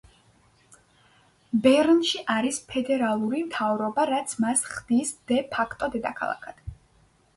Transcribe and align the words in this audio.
ბერნში 1.65 2.23
არის 2.37 2.57
ფედერალური 2.71 3.43
მთავრობა, 3.49 4.07
რაც 4.13 4.35
მას 4.47 4.65
ხდის 4.73 5.13
დე 5.33 5.39
ფაქტო 5.57 5.91
დედაქალაქად. 5.99 6.65